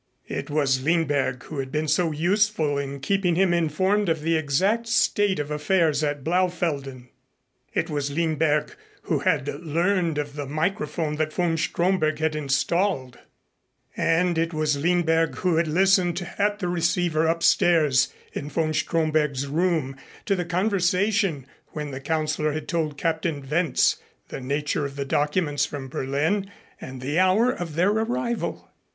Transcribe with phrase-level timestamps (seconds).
[0.25, 4.87] It was Lindberg who had been so useful in keeping him informed of the exact
[4.87, 7.09] state of affairs at Blaufelden.
[7.75, 13.19] It was Lindberg who had learned of the microphone that von Stromberg had installed
[13.95, 19.95] and it was Lindberg who had listened at the receiver upstairs in von Stromberg's room
[20.25, 23.97] to the conversation when the Councilor had told Captain Wentz
[24.29, 26.49] the nature of the documents from Berlin
[26.81, 28.67] and the hour of their arrival.